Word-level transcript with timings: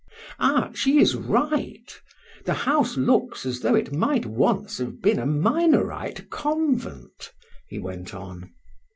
"Ah! 0.39 0.71
she 0.73 0.99
is 0.99 1.15
right. 1.15 2.01
The 2.45 2.55
house 2.55 2.97
looks 2.97 3.45
as 3.45 3.59
though 3.59 3.75
it 3.75 3.93
might 3.93 4.25
once 4.25 4.79
have 4.79 4.99
been 4.99 5.19
a 5.19 5.27
Minorite 5.27 6.31
convent," 6.31 7.31
he 7.67 7.77
went 7.77 8.15
on. 8.15 8.51